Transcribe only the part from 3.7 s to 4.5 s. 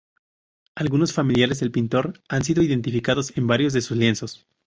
de sus lienzos.